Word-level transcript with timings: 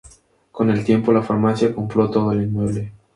Con 0.51 0.71
el 0.71 0.83
tiempo, 0.83 1.11
la 1.13 1.21
farmacia 1.21 1.75
compró 1.75 2.09
todo 2.09 2.31
el 2.31 2.41
inmueble. 2.41 2.91